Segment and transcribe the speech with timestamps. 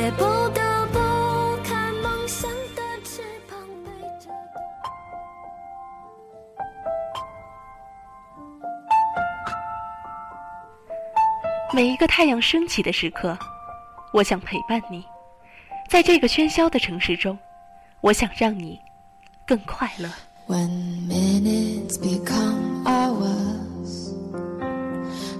[0.00, 0.22] 也不
[0.54, 0.98] 得不
[1.62, 4.30] 看梦想的翅膀背着。
[11.74, 13.38] 每一个太阳升起的时刻，
[14.14, 15.04] 我想陪伴你。
[15.86, 17.38] 在这个喧嚣的城市中，
[18.00, 18.80] 我想让你
[19.46, 20.08] 更快乐。
[20.46, 20.70] When
[21.06, 24.14] minutes become hours,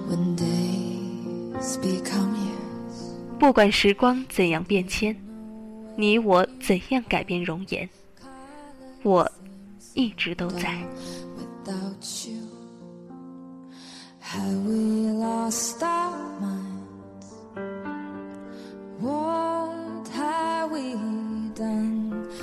[0.06, 2.29] when days become
[3.40, 5.16] 不管时光怎样变迁，
[5.96, 7.88] 你我怎样改变容颜，
[9.02, 9.26] 我
[9.94, 10.78] 一直都在。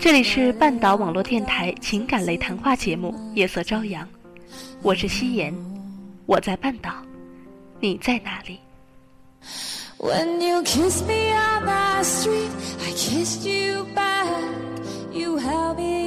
[0.02, 4.04] 这里是半岛网络电台情感类谈话节目《夜色朝阳》，
[4.82, 5.54] 我是夕颜，
[6.26, 6.92] 我在半岛，
[7.80, 8.60] 你在哪里？
[10.00, 14.54] When you kissed me on the street, I kissed you back.
[15.12, 16.07] You held me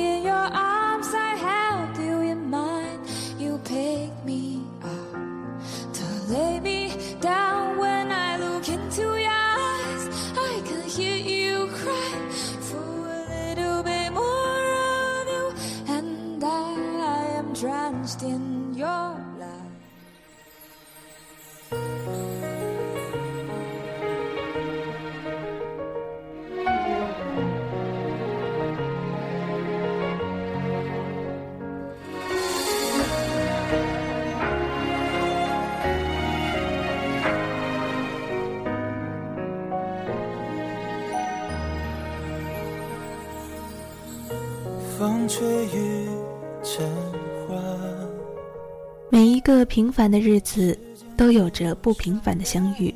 [49.50, 50.78] 个平凡的日子，
[51.16, 52.94] 都有着不平凡的相遇。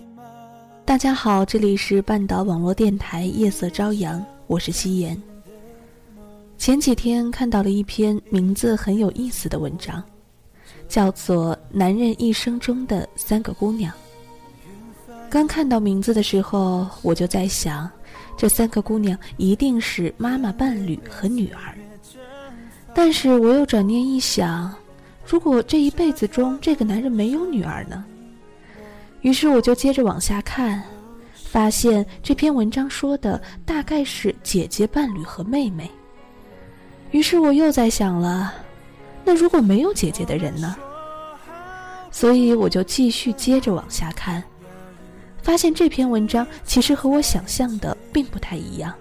[0.84, 5.20] 大家好，这里是半岛网络电台夜色朝阳，我是夕颜。
[6.56, 10.00] 前几天看到了一篇名字很有意思的文章，
[10.88, 13.92] 叫做《男人一生中的三个姑娘》。
[15.28, 17.90] 刚看到名字的时候，我就在想，
[18.36, 21.74] 这三个姑娘一定是妈妈、伴侣和女儿。
[22.94, 24.72] 但是我又转念一想，
[25.26, 28.04] 如果这一辈子中这个男人没有女儿呢？
[29.22, 30.82] 于是我就接着往下看，
[31.34, 35.90] 发现这篇文章说的大概是姐姐、伴侣和妹妹。
[37.10, 38.52] 于是我又在想了，
[39.24, 40.76] 那如果没有姐姐的人呢？
[42.10, 44.42] 所以我就继续接着往下看，
[45.42, 48.92] 发现这篇文章其实和我想象的并不太一样。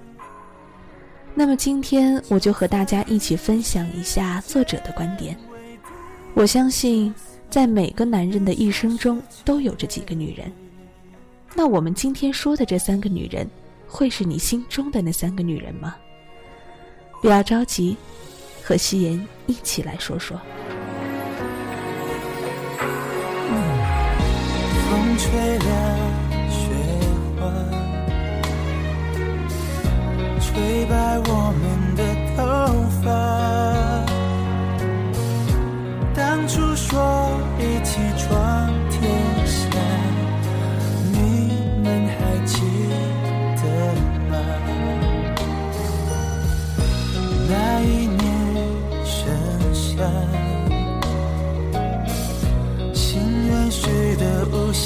[1.36, 5.38] 那么今天我就和大家一起分享一下作者的观点。
[6.36, 7.14] 我相信，
[7.50, 10.52] 在每个男人的一生中都有着几个女人。
[11.56, 13.48] 那我们今天说的这三个女人，
[13.88, 15.96] 会是你心中的那三个女人吗？
[17.22, 17.96] 不要着急，
[18.64, 20.36] 和夕颜一起来说说。
[24.90, 25.70] 风吹凉
[26.50, 26.68] 雪
[27.40, 27.42] 花，
[30.42, 32.04] 吹白我们的
[32.36, 32.42] 头
[33.04, 33.63] 发。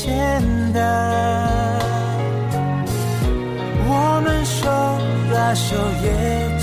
[0.07, 0.41] 简
[0.73, 0.79] 单，
[3.89, 3.91] 我
[4.23, 4.63] 们手
[5.33, 6.07] 拉手也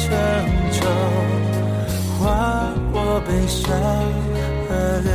[0.00, 0.02] 成
[0.72, 0.80] 舟，
[2.18, 2.24] 划
[2.90, 3.62] 过悲伤
[4.66, 4.72] 河
[5.04, 5.12] 流。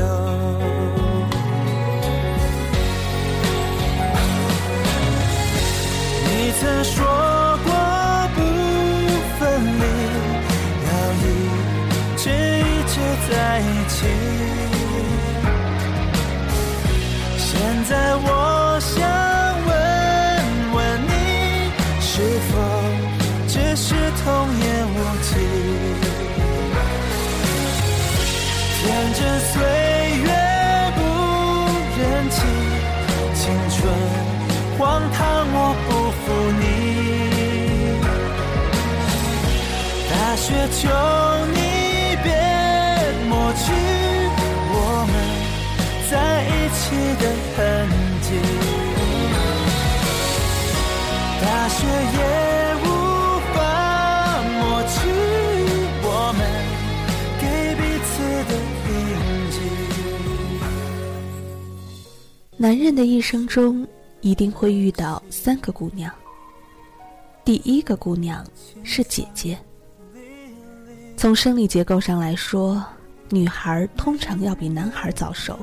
[6.23, 6.29] 你
[6.59, 6.97] 曾说
[17.89, 19.01] 现在我想
[19.65, 19.71] 问
[20.75, 20.77] 问
[21.07, 21.11] 你
[21.99, 22.53] 是否
[23.47, 24.25] 只是童
[24.59, 24.63] 言
[24.93, 25.29] 无忌？
[28.77, 29.51] 天真岁
[30.21, 30.29] 月
[30.97, 30.99] 不
[31.97, 31.99] 忍
[32.29, 32.37] 欺
[33.33, 33.41] 青
[33.71, 33.77] 春
[34.77, 34.79] 荒
[35.11, 35.17] 唐
[35.51, 35.57] 我
[35.87, 36.23] 不负
[36.59, 36.61] 你。
[40.11, 40.45] 大雪
[40.77, 40.85] 求
[41.55, 41.58] 你
[51.41, 52.19] 大雪也
[52.83, 52.85] 无
[53.53, 53.57] 法
[54.43, 54.97] 抹去
[56.03, 56.39] 我们
[57.39, 57.43] 给
[57.75, 58.11] 彼此
[58.49, 58.51] 的
[58.89, 58.91] 印
[59.51, 59.57] 记。
[62.57, 63.87] 男人的一生中
[64.21, 66.11] 一定会遇到三个姑娘。
[67.45, 68.45] 第一个姑娘
[68.83, 69.57] 是姐姐。
[71.17, 72.85] 从生理结构上来说，
[73.29, 75.57] 女孩通常要比男孩早熟。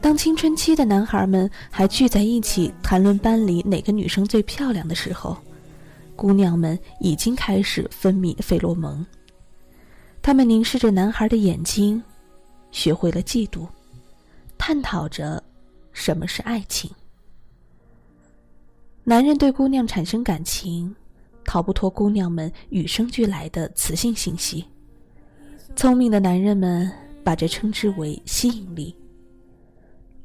[0.00, 5.36] 当青春期的男孩们还聚在一起谈论班里哪个女生最漂亮的时候，
[6.16, 9.04] 姑娘们已经开始分泌费洛蒙。
[10.22, 12.02] 他们凝视着男孩的眼睛，
[12.70, 13.66] 学会了嫉妒，
[14.56, 15.42] 探讨着
[15.92, 16.90] 什么是爱情。
[19.04, 20.94] 男人对姑娘产生感情。
[21.44, 24.62] 逃不脱姑娘们与生俱来的雌性信息。
[25.74, 26.92] 聪明的男人们
[27.24, 28.94] 把这称之为吸引力，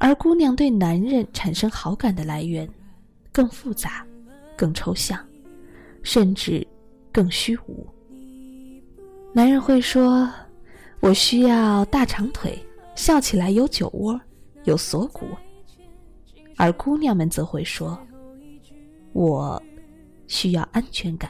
[0.04, 2.70] 而姑娘对男人产生好感的来源
[3.32, 4.06] 更复杂、
[4.54, 5.18] 更抽象，
[6.04, 6.68] 甚至
[7.10, 7.88] 更虚无。
[9.32, 10.30] 男人会说
[11.00, 12.62] ：“我需要大长腿，
[12.98, 14.20] 笑起来有酒窝，
[14.66, 15.26] 有锁骨。”
[16.58, 17.98] 而姑娘们则会说
[19.14, 19.64] ：“我。”
[20.28, 21.30] 需要安全感。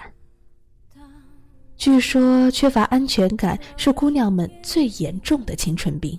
[1.75, 6.17] 据说缺乏安全感是姑娘们最严重的青春病。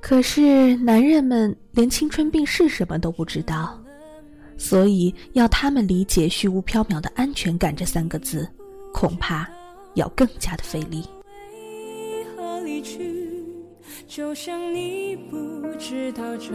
[0.00, 3.78] 可是男人们连青春病是什么都不知道，
[4.56, 8.48] 所以要他们理解虚无缥缈的安全感这三个字，
[8.92, 9.48] 恐怕
[9.94, 11.04] 要更加的费力。
[14.06, 15.36] 就像你不
[15.78, 16.48] 知道这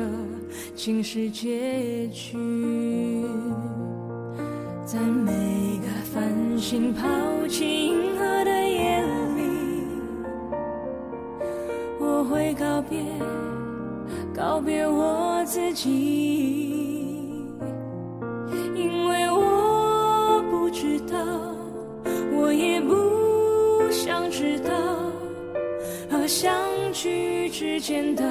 [0.76, 2.36] 竟是结局。
[4.86, 5.32] 在每
[5.78, 6.24] 个繁
[6.58, 7.08] 星抛
[7.48, 9.13] 弃银河的夜里，
[12.24, 13.04] 我会告别，
[14.34, 15.90] 告别我自己，
[18.74, 21.18] 因为我不知道，
[22.34, 24.72] 我也不想知道，
[26.10, 26.56] 和相
[26.94, 28.24] 聚之间的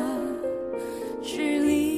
[1.22, 1.91] 距离。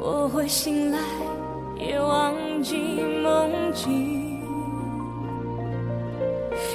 [0.00, 0.98] 我会醒来，
[1.78, 2.76] 也忘记
[3.22, 4.40] 梦境，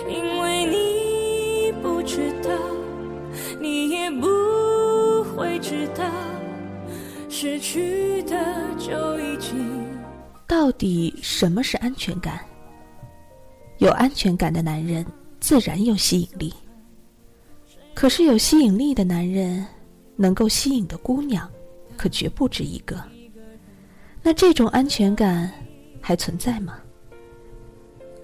[0.08, 2.50] 因为你不知道，
[3.60, 4.28] 你也不
[5.36, 6.04] 会知道，
[7.30, 8.36] 失去的
[8.78, 9.84] 就已经。
[10.46, 12.40] 到底什么是安全感？
[13.78, 15.06] 有安全感的男人
[15.40, 16.54] 自然有吸引力。
[17.94, 19.66] 可是有吸引力的男人，
[20.16, 21.50] 能够吸引的姑娘，
[21.96, 23.02] 可绝不止一个。
[24.24, 25.52] 那这种安全感
[26.00, 26.78] 还存在吗？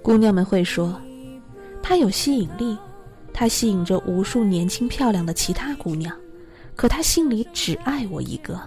[0.01, 0.99] 姑娘们会说，
[1.83, 2.77] 他有吸引力，
[3.33, 6.15] 他吸引着无数年轻漂亮的其他姑娘，
[6.73, 8.57] 可他心里只爱我一个。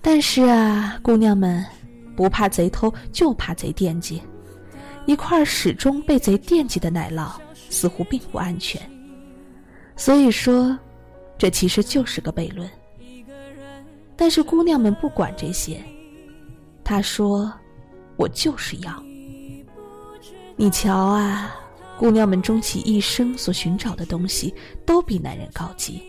[0.00, 1.64] 但是啊，姑娘们
[2.16, 4.20] 不怕贼偷，就怕贼惦记。
[5.04, 7.32] 一块始终被贼惦记的奶酪，
[7.68, 8.80] 似乎并不安全。
[9.94, 10.76] 所以说，
[11.36, 12.68] 这其实就是个悖论。
[14.16, 15.82] 但是姑娘们不管这些，
[16.84, 17.52] 她说
[18.16, 19.02] ：“我就是要。”
[20.56, 21.54] 你瞧啊，
[21.98, 24.54] 姑娘们终其一生所寻找的东西，
[24.84, 26.02] 都比男人高级，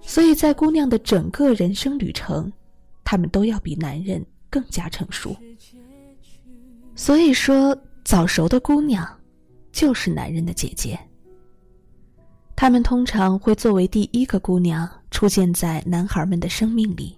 [0.00, 2.50] 所以在姑娘的整个人生旅程，
[3.04, 5.36] 她们都要比男人更加成熟。
[6.94, 9.06] 所以说，早熟的姑娘，
[9.70, 10.98] 就是男人的姐姐。
[12.54, 14.88] 她们通常会作为第一个姑娘。
[15.12, 17.16] 出现在男孩们的生命里，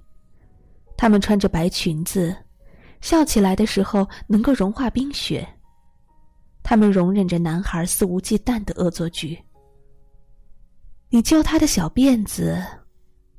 [0.97, 2.37] 他们穿着白裙子，
[3.01, 5.47] 笑起来的时候能够融化冰雪。
[6.65, 9.39] 他们容忍着男孩肆无忌惮的恶作剧。
[11.09, 12.61] 你揪他的小辫子，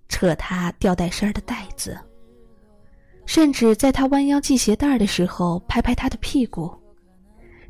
[0.08, 2.00] 扯他吊带衫的带子，
[3.26, 6.74] 甚至在他弯腰系鞋带的时候拍拍他的屁股，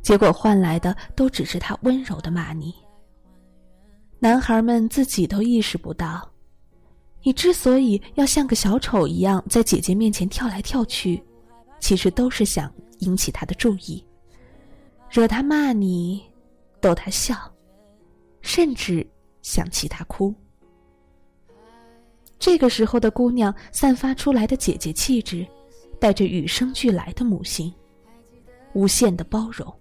[0.03, 2.75] 结果换来的都只是他温柔的骂你。
[4.25, 6.27] 男孩们自己都意识不到，
[7.21, 11.23] 你之所以要像个小丑一样在姐姐面前跳来跳去，
[11.79, 14.03] 其实都是想引起她的注意，
[15.11, 16.23] 惹她骂你，
[16.81, 17.37] 逗她笑，
[18.41, 19.07] 甚至
[19.43, 20.33] 想气她哭。
[22.39, 25.45] 这个时候的姑娘散发出来的姐姐气质，
[25.99, 27.71] 带着与生俱来的母性，
[28.73, 29.71] 无限的包容。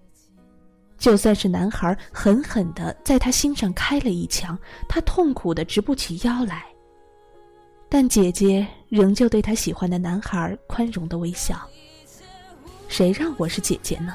[1.05, 4.59] 就算是男孩狠狠的在她心上开了一枪，
[4.89, 6.65] 她痛苦的直不起腰来。
[7.91, 11.61] 但姐姐仍旧对她喜欢的男孩宽容的微笑。
[12.89, 14.15] 谁让我是姐姐呢？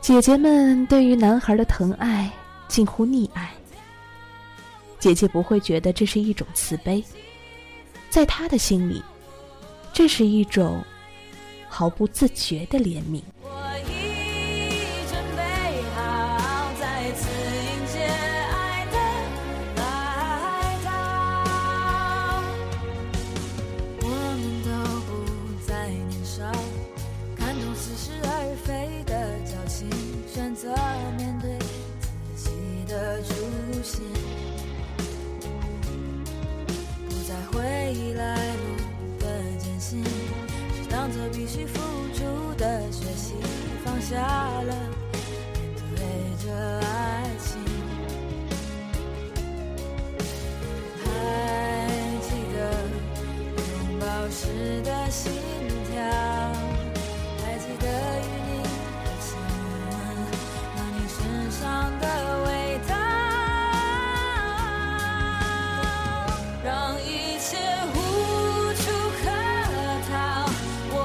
[0.00, 2.30] 姐姐们对于男孩的疼爱
[2.68, 3.52] 近乎溺爱。
[5.00, 7.02] 姐姐不会觉得这是一种慈悲，
[8.08, 9.02] 在她的心里，
[9.92, 10.80] 这是一种
[11.68, 13.20] 毫不自觉的怜悯。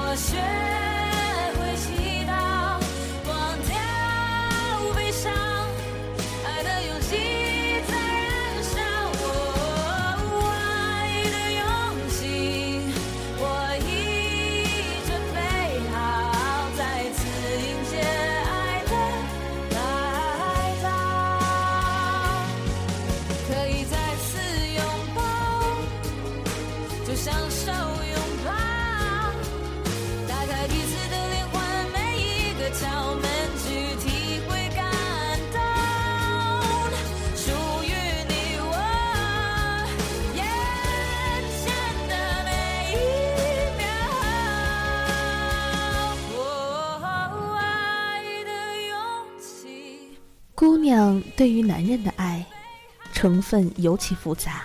[0.09, 0.15] 我
[51.39, 52.45] 对于男人的爱，
[53.13, 54.63] 成分尤其复杂，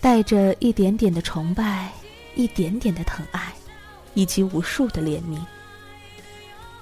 [0.00, 1.92] 带着一点点的崇拜，
[2.34, 3.52] 一点点的疼爱，
[4.14, 5.38] 以及无数的怜悯。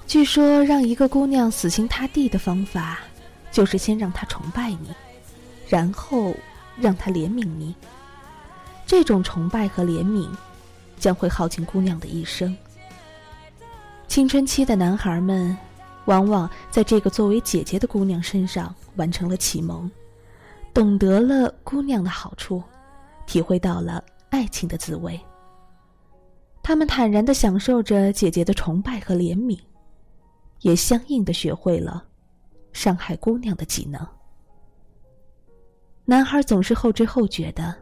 [0.07, 2.99] 据说，让一个姑娘死心塌地的方法，
[3.51, 4.95] 就是先让她崇拜你，
[5.67, 6.33] 然后
[6.77, 7.75] 让她怜悯你。
[8.85, 10.29] 这种崇拜和怜悯，
[10.97, 12.55] 将会耗尽姑娘的一生。
[14.07, 15.57] 青春期的男孩们。
[16.09, 19.89] 往往在这个作为姐姐的姑娘身上完成了启蒙，
[20.73, 22.63] 懂得了姑娘的好处，
[23.27, 25.19] 体会到了爱情的滋味。
[26.63, 29.59] 他们坦然的享受着姐姐的崇拜和怜悯，
[30.61, 32.03] 也相应的学会了
[32.73, 34.03] 伤害姑娘的技能。
[36.05, 37.75] 男孩总是后知后觉的，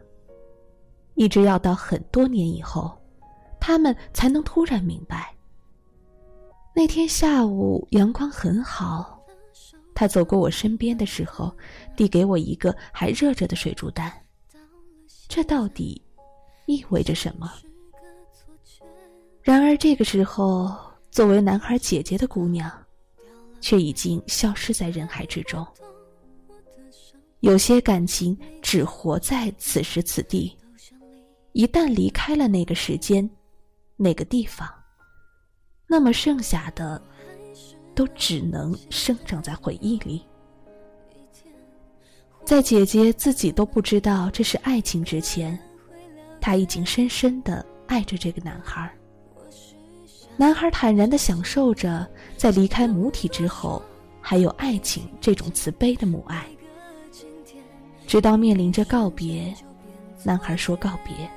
[1.14, 2.94] 一直要到很多年以后，
[3.58, 5.34] 他们才能突然明白。
[6.78, 9.20] 那天下午阳光很好，
[9.96, 11.52] 他走过我身边的时候，
[11.96, 14.12] 递给我一个还热着的水煮蛋。
[15.26, 16.00] 这到底
[16.66, 17.52] 意味着什么？
[19.42, 20.72] 然而这个时候，
[21.10, 22.70] 作为男孩姐姐的姑娘，
[23.60, 25.66] 却已经消失在人海之中。
[27.40, 30.56] 有些感情只活在此时此地，
[31.54, 33.28] 一旦离开了那个时间，
[33.96, 34.72] 那个地方。
[35.88, 37.00] 那么剩下的，
[37.94, 40.22] 都只能生长在回忆里。
[42.44, 45.58] 在姐姐自己都不知道这是爱情之前，
[46.40, 48.90] 她已经深深的爱着这个男孩。
[50.36, 53.82] 男孩坦然的享受着在离开母体之后，
[54.20, 56.46] 还有爱情这种慈悲的母爱。
[58.06, 59.52] 直到面临着告别，
[60.22, 61.28] 男孩说告别，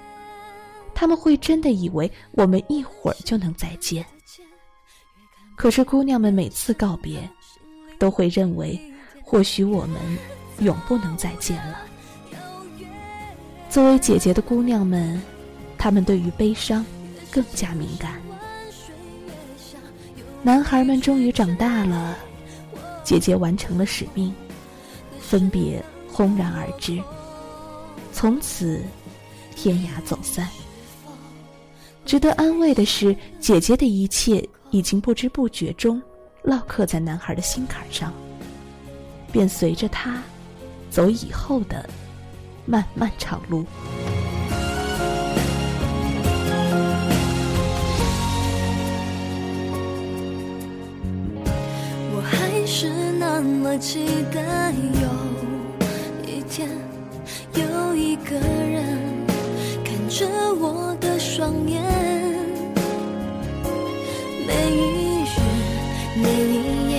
[0.93, 4.05] 他们会真的以为我们一会儿就能再见。
[5.55, 7.29] 可是，姑娘们每次告别，
[7.99, 8.79] 都会认为，
[9.23, 9.99] 或许我们
[10.59, 11.79] 永不能再见了。
[13.69, 15.21] 作为姐姐的姑娘们，
[15.77, 16.85] 她们对于悲伤
[17.29, 18.19] 更加敏感。
[20.41, 22.17] 男孩们终于长大了，
[23.03, 24.33] 姐姐完成了使命，
[25.19, 26.99] 分别轰然而至，
[28.11, 28.81] 从此
[29.55, 30.49] 天涯走散。
[32.03, 36.01] 值得安慰的是，姐姐的一切已经不知不觉中
[36.43, 38.11] 烙刻在男孩的心坎上，
[39.31, 40.23] 便随着他
[40.89, 41.87] 走以后的
[42.65, 43.65] 漫漫长路。
[52.13, 55.09] 我还是那么期待有
[56.25, 56.69] 一天，
[57.55, 58.97] 有一个人
[59.83, 60.25] 看着
[60.55, 61.81] 我的双眼，
[64.51, 65.31] 每一日
[66.17, 66.93] 每一夜，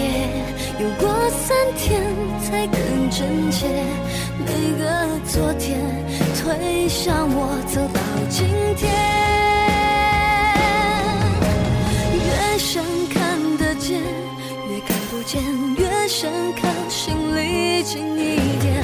[0.81, 2.03] 有过三天
[2.41, 2.79] 才更
[3.11, 3.67] 真切，
[4.39, 4.85] 每个
[5.27, 5.79] 昨天
[6.39, 7.37] 推向我
[7.69, 8.91] 走到今天。
[12.15, 14.01] 越想看得见，
[14.71, 15.43] 越看不见；
[15.77, 18.83] 越想靠心里近一点，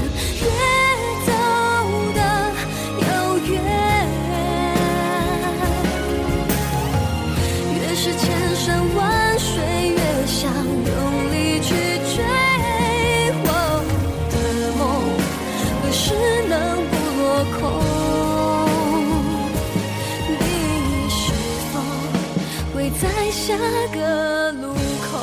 [23.48, 23.56] 下
[23.94, 24.74] 个路
[25.08, 25.16] 口？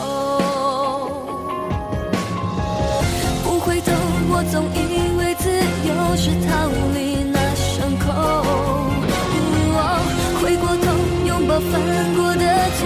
[3.44, 3.91] 不回头，
[4.32, 5.46] 我总以为自
[5.86, 6.50] 由是逃
[6.96, 6.98] 离
[7.32, 8.10] 那伤口。
[8.10, 8.50] 哦
[10.41, 10.88] 回过头，
[11.27, 11.72] 拥抱犯
[12.15, 12.44] 过的
[12.77, 12.82] 错，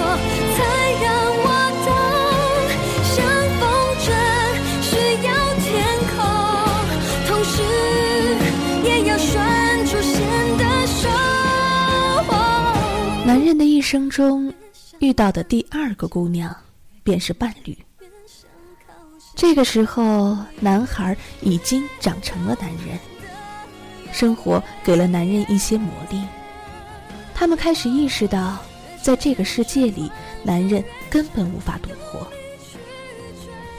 [0.55, 0.59] 才
[1.03, 1.07] 让
[1.45, 1.47] 我
[1.87, 1.89] 懂，
[3.07, 3.15] 像
[3.59, 3.61] 风
[4.03, 4.07] 筝
[4.83, 4.91] 需
[5.23, 5.27] 要
[5.63, 5.67] 天
[6.11, 6.19] 空，
[7.29, 7.55] 同时
[8.83, 9.31] 也要拴
[9.85, 10.11] 住线
[10.57, 10.63] 的
[10.99, 11.07] 手。
[13.25, 14.53] 男人的一生中
[14.99, 16.53] 遇到的第二个姑娘，
[17.03, 17.77] 便是伴侣。
[19.33, 22.99] 这个时候，男孩已经长成了男人，
[24.11, 26.21] 生活给了男人一些磨砺，
[27.33, 28.57] 他们开始意识到，
[29.01, 30.11] 在这个世界里，
[30.43, 32.27] 男人根本无法独活。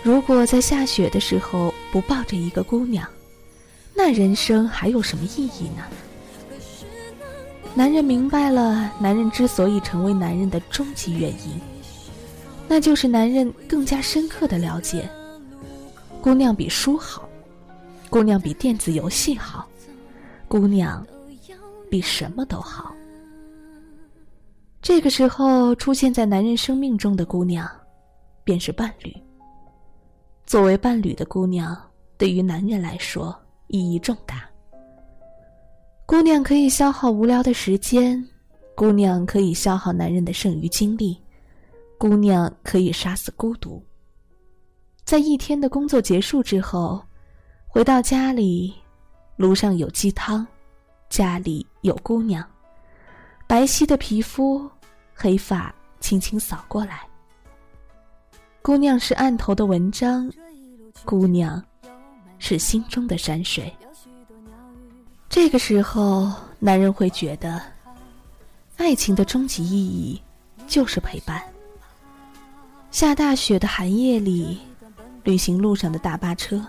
[0.03, 3.07] 如果在下雪的时候不抱着一个姑娘，
[3.95, 5.85] 那人生还有什么意义呢？
[7.81, 11.59] 男人明白了，男人之所以成为男人的终极原因，
[12.69, 15.09] 那就是男人更加深刻的了解，
[16.21, 17.27] 姑娘比书好，
[18.11, 19.67] 姑娘比电子游戏好，
[20.47, 21.03] 姑娘
[21.91, 22.95] 比什么都好。
[24.83, 27.67] 这个时候出现在男人生命中的姑娘，
[28.45, 29.11] 便是伴侣。
[30.45, 31.75] 作为伴侣的姑娘，
[32.19, 33.35] 对于男人来说
[33.69, 34.50] 意义重大。
[36.11, 38.21] 姑娘可以消耗无聊的时间，
[38.75, 41.17] 姑娘可以消耗男人的剩余精力，
[41.97, 43.81] 姑娘可以杀死孤独。
[45.05, 47.01] 在一天的工作结束之后，
[47.69, 48.75] 回到家里，
[49.37, 50.45] 炉上有鸡汤，
[51.09, 52.45] 家里有姑娘，
[53.47, 54.69] 白皙的皮肤，
[55.15, 57.07] 黑发轻轻扫过来。
[58.63, 60.29] 姑娘是案头的文章，
[61.05, 61.63] 姑娘
[62.41, 63.73] 是心中的山水。
[65.31, 67.63] 这个时候，男人会觉得，
[68.77, 70.21] 爱情的终极意义
[70.67, 71.41] 就是陪伴。
[72.91, 74.59] 下大雪的寒夜里，
[75.23, 76.61] 旅行路上的大巴车，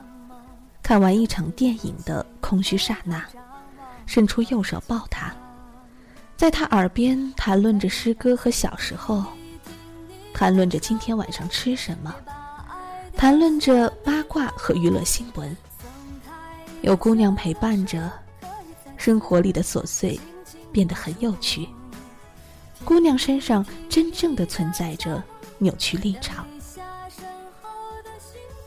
[0.83, 3.25] 看完一场电影的空虚刹那，
[4.05, 5.33] 伸出右手抱他，
[6.37, 9.25] 在他耳边谈论着诗歌和小时候，
[10.35, 12.15] 谈论着今天晚上吃什么，
[13.17, 15.57] 谈论着八卦和娱乐新闻。
[16.83, 18.20] 有姑娘陪伴着。
[19.03, 20.19] 生活里的琐碎
[20.71, 21.67] 变得很有趣。
[22.85, 25.23] 姑娘身上真正的存在着
[25.57, 26.45] 扭曲立场。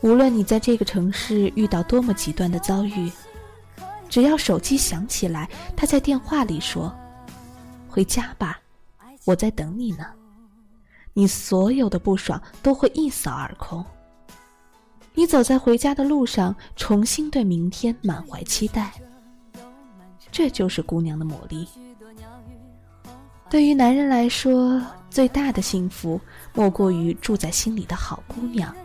[0.01, 3.09] 无论你在这个城市遇到多么极端的遭遇，
[4.09, 6.93] 只要手机响起来，他在电话里说
[7.87, 8.59] ：“回家吧，
[9.23, 10.05] 我在等你呢。”
[11.15, 13.85] 你所有的不爽都会一扫而空。
[15.13, 18.91] 你走在回家的路上，重新对明天满怀期待。
[20.35, 21.65] 这就是姑娘的魔力。
[23.49, 26.19] 对于男人来说，最大的幸福
[26.53, 28.75] 莫过于住在心里的好姑娘，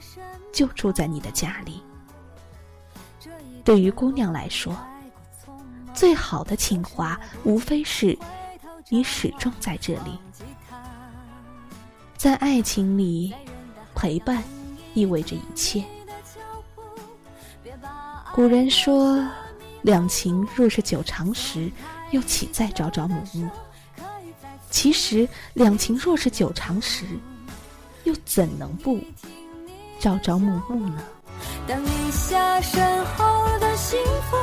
[0.52, 1.82] 就住在你的家里。
[3.64, 4.78] 对于姑娘来说，
[5.92, 8.16] 最好的情话无非是
[8.88, 10.16] 你始终在这里。
[12.16, 13.34] 在爱情里，
[13.96, 14.40] 陪伴
[14.94, 15.84] 意味着一切。
[18.32, 19.20] 古人说。
[19.82, 21.70] 两情若是久长时，
[22.10, 23.48] 又岂在朝朝暮暮？
[24.70, 27.04] 其实，两情若是久长时，
[28.04, 29.00] 又怎能不
[29.98, 31.02] 朝朝暮暮呢？
[31.66, 33.98] 等一下身后的幸
[34.30, 34.36] 福，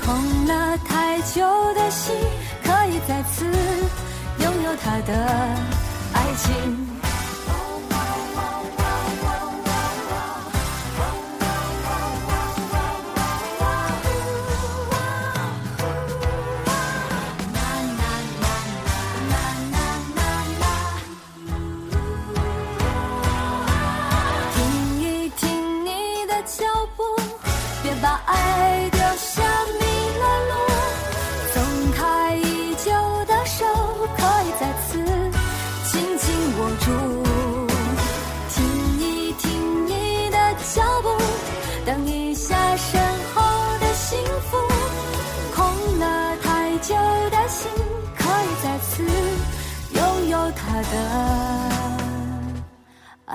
[0.00, 1.42] 空了太久
[1.74, 2.14] 的心，
[2.62, 5.14] 可以再次拥有他的
[6.12, 6.95] 爱情。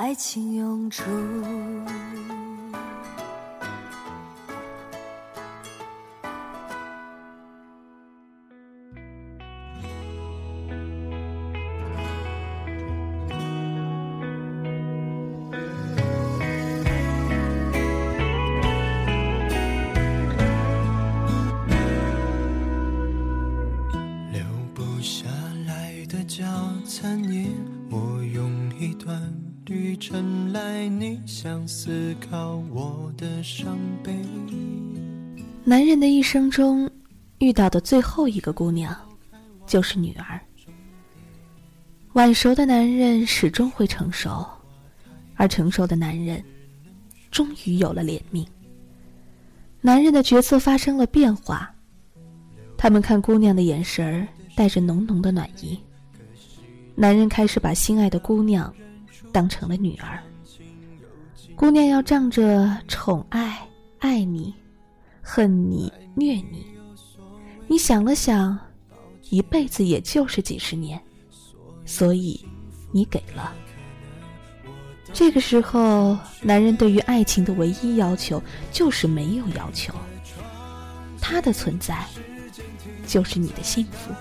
[0.01, 1.03] 爱情永驻。
[24.31, 24.41] 留
[24.73, 25.27] 不下
[25.67, 26.43] 来的早
[26.87, 27.45] 餐页，
[27.91, 29.31] 我用一段
[29.67, 34.12] 旅程来你想思考我的伤悲。
[35.63, 36.89] 男人的一生中
[37.38, 38.95] 遇到的最后一个姑娘，
[39.67, 40.39] 就是女儿。
[42.13, 44.45] 晚熟的男人始终会成熟，
[45.36, 46.43] 而成熟的男人
[47.30, 48.45] 终于有了怜悯。
[49.80, 51.71] 男人的角色发生了变化，
[52.78, 55.80] 他们看姑娘的眼神带着浓浓的暖意。
[56.95, 58.74] 男人开始把心爱的姑娘
[59.32, 60.22] 当成了女儿，
[61.56, 63.67] 姑娘要仗着宠爱
[64.00, 64.54] 爱你。
[65.24, 66.65] 恨你、虐你，
[67.67, 68.58] 你想了想，
[69.30, 71.00] 一辈子也就是几十年，
[71.86, 72.44] 所以
[72.91, 73.54] 你给了。
[75.13, 78.41] 这个时候，男人对于爱情的唯一要求
[78.72, 79.94] 就是没有要求，
[81.22, 82.04] 他的存在
[83.06, 84.12] 就是你的幸福。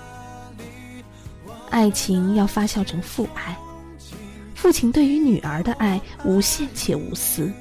[1.71, 3.57] 爱情要发酵成父爱，
[4.71, 7.53] 父亲对于女儿的爱无限且无私，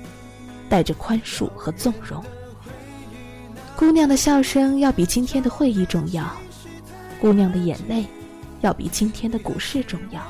[0.69, 2.23] 带着宽恕和纵容。
[3.75, 6.31] 姑娘的笑声要比今天的会议重要，
[7.19, 8.05] 姑娘的眼泪
[8.61, 10.21] 要比今天的股市重要。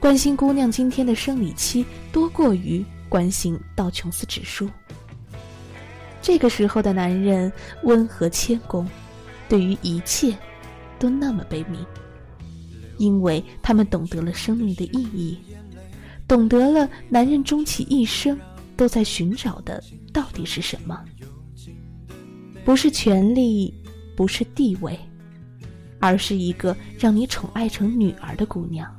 [0.00, 4.68] 关心姑娘今天的生理期多过于关心道琼斯指数。
[6.20, 7.52] 这个时候的男人
[7.84, 8.84] 温和谦恭，
[9.48, 10.36] 对于一切
[10.98, 11.76] 都那么悲悯，
[12.98, 15.38] 因为他们懂得了生命的意义，
[16.32, 18.40] 懂得了男人终其一生
[18.74, 20.98] 都在寻找的到底是什么。
[22.64, 23.74] 不是权力，
[24.16, 24.98] 不是地位，
[26.00, 28.90] 而是一个让你宠爱成女儿的姑娘。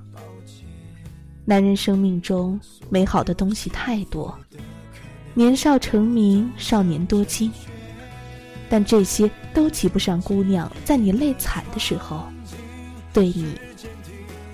[1.44, 4.38] 男人生命中美好的东西太多，
[5.34, 7.52] 年少成名，少年多金，
[8.70, 12.28] 但这些都及不上姑娘在你累惨的时候，
[13.12, 13.56] 对你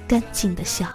[0.08, 0.88] 干净的笑。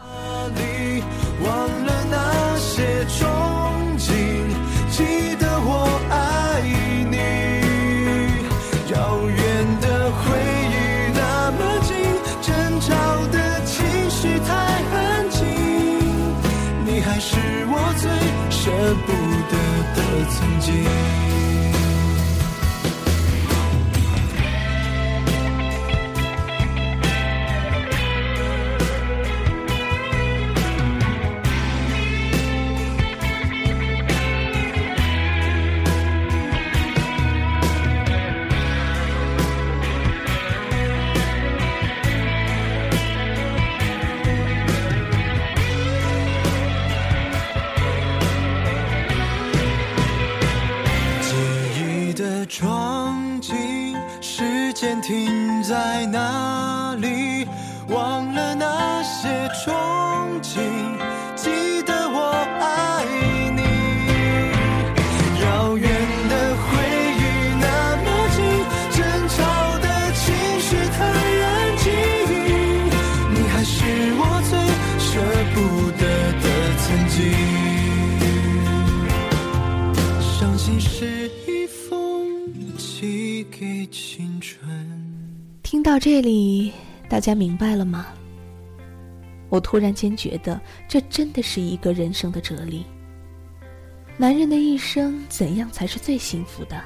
[55.65, 56.34] 在哪
[85.95, 86.73] 到这里，
[87.09, 88.09] 大家明白了吗？
[89.49, 92.85] 我突然间觉得，这真的是一个人生的哲理。
[94.17, 96.83] 男人的一生怎样才是最幸福的？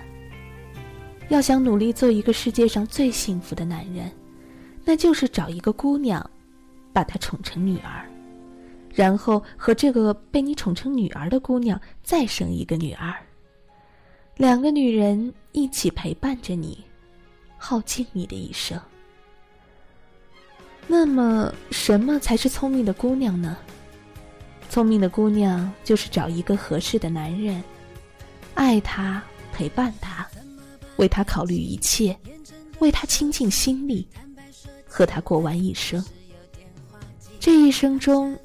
[1.31, 4.12] 要想努力做一个世界上最幸福的男人，
[4.85, 6.31] 那就是找一个姑娘，
[6.92, 8.05] 把她宠成女儿，
[8.92, 13.14] 然后和这个被你宠成女儿的姑娘再生一个女儿。
[14.37, 16.85] 两个女人一起陪伴着你，
[17.57, 18.79] 耗尽你的一生。
[20.90, 23.57] 那么，什么才是聪明的姑娘呢？
[24.70, 27.62] 聪明的姑娘就是找一个合适的男人，
[28.55, 29.22] 爱他，
[29.53, 30.27] 陪伴他，
[30.96, 32.18] 为他考虑一切，
[32.79, 34.09] 为他倾尽心力，
[34.87, 36.03] 和他过完一生。
[37.38, 38.37] 这一生中，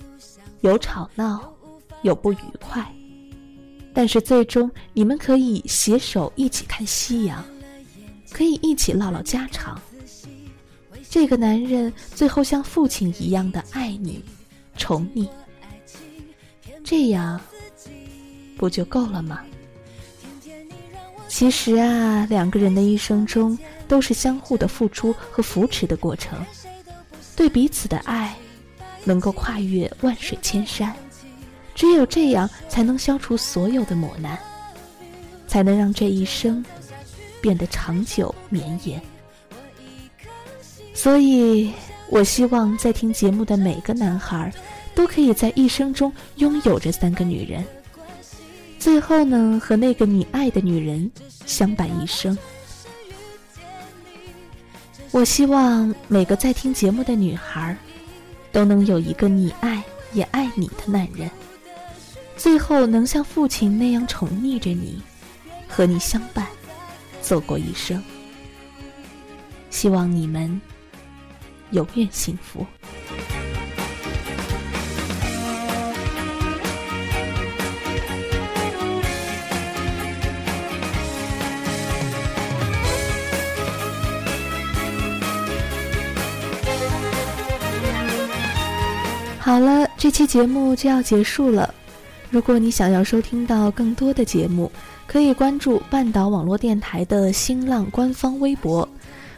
[0.59, 1.53] 有吵闹，
[2.01, 2.85] 有不愉快，
[3.93, 7.41] 但是最终你们可以携手一起看夕阳，
[8.31, 9.81] 可以一起唠唠家常。
[11.13, 14.25] 这个男人最后像父亲一样的爱你，
[14.75, 15.29] 宠你。
[16.83, 17.39] 这样，
[18.57, 19.41] 不就够了吗？
[21.27, 23.55] 其实啊，两个人的一生中
[23.87, 26.43] 都是相互的付出和扶持的过程，
[27.35, 28.35] 对彼此的爱
[29.03, 30.91] 能够跨越万水千山，
[31.75, 34.35] 只有这样才能消除所有的磨难，
[35.45, 36.65] 才能让这一生
[37.39, 38.99] 变得长久绵延。
[40.93, 41.71] 所以，
[42.09, 44.51] 我希望在听节目的每个男孩。
[44.95, 47.65] 都可以在一生中拥有这三个女人，
[48.77, 51.11] 最后呢，和那个你爱的女人
[51.47, 52.37] 相伴一生。
[55.09, 57.75] 我希望每个在听节目的女孩，
[58.51, 61.27] 都能有一个你爱也爱你的男人，
[62.37, 65.01] 最后能像父亲那样宠溺着你，
[65.67, 66.45] 和你相伴，
[67.19, 67.99] 走过一生。
[69.71, 70.61] 希望你们
[71.73, 72.65] 永远幸福。
[89.39, 91.71] 好了，这期节目就要结束了。
[92.29, 94.71] 如果你想要收听到更多的节目，
[95.05, 98.87] 可以关注半岛网络电台的新浪官方微博。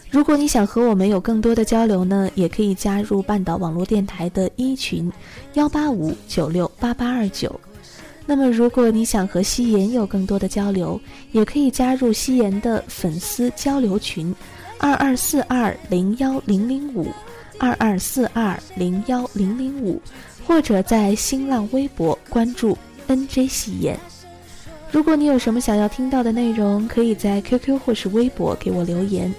[0.10, 5.12] 如果你想和我们有更多的交流呢，也可以加入半岛网络电台的一群
[5.54, 7.60] 幺八五九六八八二九。
[8.26, 11.00] 那么，如果你想和夕颜有更多的交流，
[11.32, 14.34] 也可以加入夕颜的粉丝交流群
[14.80, 17.08] 二二四二零幺零零五。
[17.58, 20.02] 二二四二零幺零零五，
[20.46, 23.98] 或者在新浪微博关注 NJ 戏言。
[24.92, 29.34] 如果你有什么想要听到的内容，可以在 QQ 或是微博给我留言。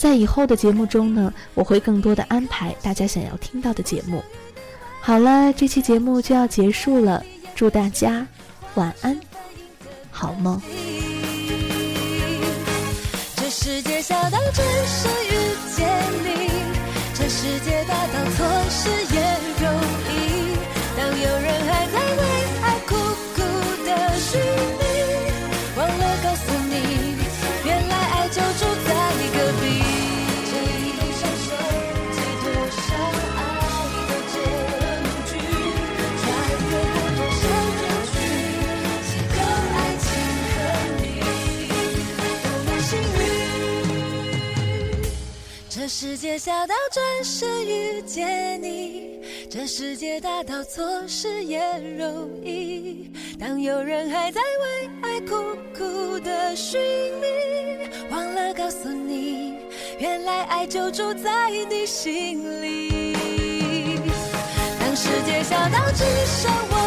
[0.00, 4.24] 在以后的节目中呢，我会更多的安排大家想要听到的节目。
[4.98, 7.22] 好了，这期节目就要结束了，
[7.54, 8.26] 祝大家
[8.76, 9.20] 晚安，
[10.10, 10.58] 好梦。
[13.36, 15.36] 这世界小到只是遇
[15.76, 15.86] 见
[16.24, 16.48] 你。
[17.12, 19.20] 这世界大到错失也
[19.60, 19.70] 容
[20.08, 20.56] 易，
[20.96, 22.22] 当有人还在为
[22.62, 22.96] 爱苦
[23.36, 23.38] 苦
[23.84, 24.79] 的寻
[28.32, 28.90] 就住在
[29.32, 29.62] 隔壁。
[30.46, 31.48] 这一路上收
[32.12, 32.78] 集多少
[33.36, 33.38] 爱
[34.06, 34.34] 的证
[35.26, 35.32] 据，
[36.20, 36.22] 穿
[36.70, 37.42] 越过多少
[37.78, 38.14] 结局，
[39.06, 39.38] 邂逅
[39.74, 40.08] 爱情
[40.46, 40.54] 和
[41.00, 41.02] 你，
[42.42, 43.20] 多么幸运。
[45.68, 49.18] 这世界小到转身遇见你，
[49.50, 51.58] 这世界大到错失也
[51.98, 53.10] 容易。
[53.40, 55.34] 当有人还在为爱苦
[55.76, 56.78] 苦的寻
[57.20, 57.26] 觅，
[58.70, 59.56] 告诉你，
[59.98, 63.98] 原来爱就住在你心里。
[64.78, 66.79] 当世界小到只剩我